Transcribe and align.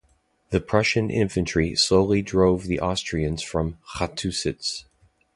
The 0.49 0.59
Prussian 0.59 1.11
infantry 1.11 1.75
slowly 1.75 2.23
drove 2.23 2.63
the 2.63 2.79
Austrians 2.79 3.43
from 3.43 3.77
Chotusitz. 3.97 4.85